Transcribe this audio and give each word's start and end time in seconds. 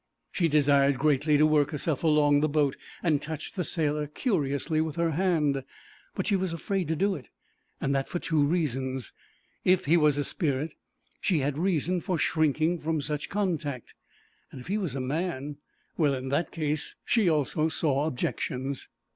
She 0.31 0.47
desired 0.47 0.97
greatly 0.97 1.37
to 1.37 1.45
work 1.45 1.69
herself 1.69 2.03
along 2.03 2.39
the 2.39 2.49
boat 2.49 2.75
and 3.03 3.21
touch 3.21 3.53
the 3.53 3.63
sailor 3.63 4.07
curiously 4.07 4.81
with 4.81 4.95
her 4.95 5.11
hand, 5.11 5.63
but 6.15 6.25
she 6.25 6.35
was 6.35 6.53
afraid 6.53 6.87
to 6.87 6.95
do 6.95 7.13
it, 7.13 7.27
and 7.79 7.93
that 7.93 8.07
for 8.09 8.17
two 8.17 8.43
reasons: 8.43 9.13
if 9.63 9.85
he 9.85 9.97
was 9.97 10.17
a 10.17 10.23
spirit 10.23 10.71
she 11.19 11.41
had 11.41 11.55
reason 11.55 12.01
for 12.01 12.17
shrinking 12.17 12.79
from 12.79 12.99
such 12.99 13.29
contact, 13.29 13.93
and 14.51 14.59
if 14.59 14.65
he 14.65 14.77
was 14.79 14.95
a 14.95 14.99
man 14.99 15.57
well, 15.97 16.15
in 16.15 16.29
that 16.29 16.49
case 16.49 16.95
she 17.05 17.29
also 17.29 17.69
saw 17.69 18.07
objections. 18.07 18.89